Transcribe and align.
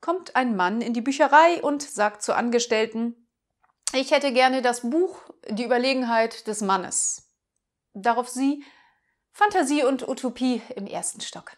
kommt 0.00 0.36
ein 0.36 0.56
Mann 0.56 0.80
in 0.80 0.92
die 0.92 1.00
Bücherei 1.00 1.62
und 1.62 1.82
sagt 1.82 2.22
zur 2.22 2.36
Angestellten, 2.36 3.28
ich 3.92 4.12
hätte 4.12 4.32
gerne 4.32 4.62
das 4.62 4.88
Buch 4.88 5.30
Die 5.48 5.64
Überlegenheit 5.64 6.46
des 6.46 6.60
Mannes. 6.60 7.32
Darauf 7.92 8.28
sie 8.28 8.64
Fantasie 9.32 9.84
und 9.84 10.08
Utopie 10.08 10.62
im 10.76 10.86
ersten 10.86 11.20
Stock. 11.20 11.56